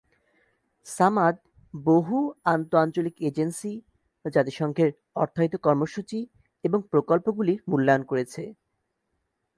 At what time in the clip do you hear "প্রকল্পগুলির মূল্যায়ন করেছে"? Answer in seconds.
6.91-8.41